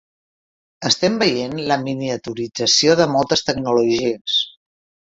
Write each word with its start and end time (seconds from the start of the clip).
Estem 0.89 1.19
veient 1.25 1.53
la 1.73 1.77
miniaturització 1.83 2.97
de 3.03 3.09
moltes 3.17 3.47
tecnologies. 3.53 4.43